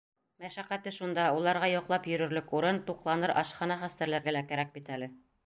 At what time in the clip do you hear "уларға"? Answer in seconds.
1.39-1.69